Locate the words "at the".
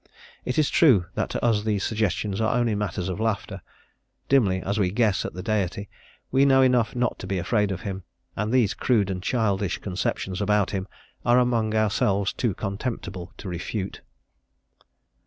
5.25-5.43